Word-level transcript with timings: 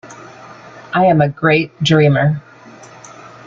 I 0.95 1.05
am 1.05 1.21
a 1.21 1.29
great 1.29 1.69
dreamer. 1.83 2.41